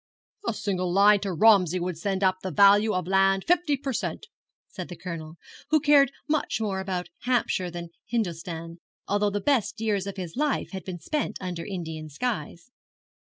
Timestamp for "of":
2.91-3.05, 10.07-10.17